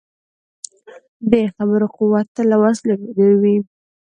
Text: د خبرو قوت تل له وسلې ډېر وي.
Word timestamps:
د 1.31 1.33
خبرو 1.55 1.87
قوت 1.97 2.27
تل 2.35 2.45
له 2.51 2.57
وسلې 2.63 2.93
ډېر 3.15 3.33
وي. 3.41 3.57